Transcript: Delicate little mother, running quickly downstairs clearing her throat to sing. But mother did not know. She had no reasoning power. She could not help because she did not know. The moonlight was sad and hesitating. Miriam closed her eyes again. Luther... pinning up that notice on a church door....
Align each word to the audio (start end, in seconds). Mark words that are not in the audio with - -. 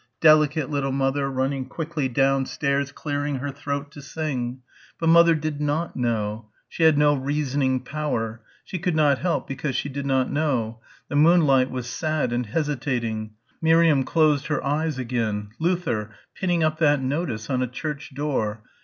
Delicate 0.19 0.71
little 0.71 0.91
mother, 0.91 1.29
running 1.29 1.67
quickly 1.67 2.09
downstairs 2.09 2.91
clearing 2.91 3.35
her 3.35 3.51
throat 3.51 3.91
to 3.91 4.01
sing. 4.01 4.63
But 4.99 5.09
mother 5.09 5.35
did 5.35 5.61
not 5.61 5.95
know. 5.95 6.49
She 6.67 6.81
had 6.81 6.97
no 6.97 7.13
reasoning 7.13 7.81
power. 7.81 8.41
She 8.63 8.79
could 8.79 8.95
not 8.95 9.19
help 9.19 9.47
because 9.47 9.75
she 9.75 9.89
did 9.89 10.07
not 10.07 10.31
know. 10.31 10.81
The 11.07 11.15
moonlight 11.15 11.69
was 11.69 11.87
sad 11.87 12.33
and 12.33 12.47
hesitating. 12.47 13.33
Miriam 13.61 14.03
closed 14.03 14.47
her 14.47 14.65
eyes 14.65 14.97
again. 14.97 15.49
Luther... 15.59 16.09
pinning 16.33 16.63
up 16.63 16.79
that 16.79 16.99
notice 16.99 17.47
on 17.47 17.61
a 17.61 17.67
church 17.67 18.15
door.... 18.15 18.63